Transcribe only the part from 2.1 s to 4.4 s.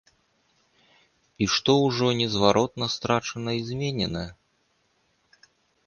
незваротна страчана і зменена?